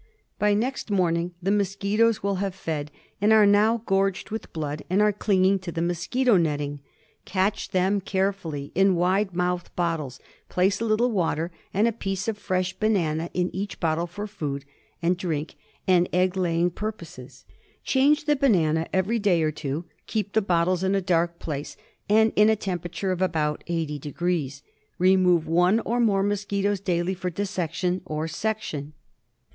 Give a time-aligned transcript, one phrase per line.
[0.39, 2.89] By next morning the mosquitoes will have fed,
[3.21, 6.79] and are now gorged with blood and are clinging to the mosquito netting.
[7.23, 8.41] Catch them care 76 FILARIASIS.
[8.41, 10.19] folly in wide mouthed bottles;
[10.49, 14.65] place a little water and a piece of fresh banana in each bottle for food
[15.03, 15.53] and drink
[15.87, 17.45] and egg laying pur poses.
[17.83, 19.85] Change the banana every day or two.
[20.07, 21.77] Keep the bottles in a dark place
[22.09, 24.61] and in a temperature of about 80° Fahr,
[24.97, 28.93] Remove one or more mosquitoes daily for dissection or section.